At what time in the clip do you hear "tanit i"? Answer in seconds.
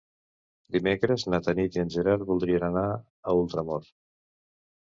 1.49-1.83